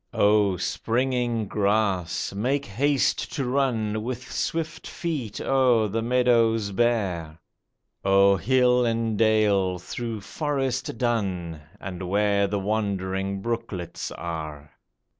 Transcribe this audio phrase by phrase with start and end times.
[0.15, 2.33] O springing grass!
[2.33, 7.37] make haste to run With swift feet o'er the meadows bare;
[8.03, 14.71] O'er hill and dale, through forest dun, And where the wandering brooklets are